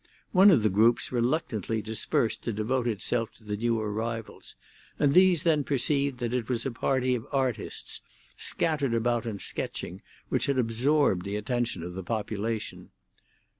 One 0.31 0.49
of 0.49 0.63
the 0.63 0.69
groups 0.71 1.11
reluctantly 1.11 1.79
dispersed 1.79 2.41
to 2.41 2.51
devote 2.51 2.87
itself 2.87 3.33
to 3.35 3.43
the 3.43 3.55
new 3.55 3.79
arrivals, 3.79 4.55
and 4.97 5.13
these 5.13 5.43
then 5.43 5.63
perceived 5.63 6.17
that 6.21 6.33
it 6.33 6.49
was 6.49 6.65
a 6.65 6.71
party 6.71 7.13
of 7.13 7.27
artists, 7.31 8.01
scattered 8.35 8.95
about 8.95 9.27
and 9.27 9.39
sketching, 9.39 10.01
which 10.29 10.47
had 10.47 10.57
absorbed 10.57 11.23
the 11.23 11.35
attention 11.35 11.83
of 11.83 11.93
the 11.93 12.01
population. 12.01 12.89